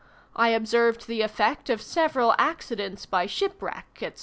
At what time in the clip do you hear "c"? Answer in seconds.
4.15-4.15